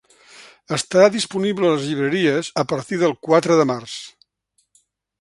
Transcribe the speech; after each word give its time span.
Estarà 0.77 1.09
disponible 1.15 1.69
a 1.69 1.75
les 1.75 1.85
llibreries 1.89 2.51
a 2.65 2.65
partir 2.75 3.01
del 3.05 3.17
quatre 3.29 3.59
de 3.63 3.71
març. 3.75 4.03